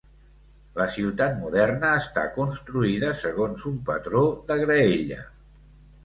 La 0.81 0.85
ciutat 0.93 1.33
moderna 1.41 1.91
està 1.97 2.23
construïda 2.37 3.11
segons 3.19 3.65
un 3.73 3.75
patró 3.91 4.23
de 4.49 4.57
graella. 4.63 5.19